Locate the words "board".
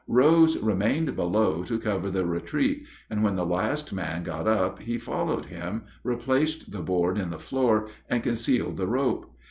6.81-7.19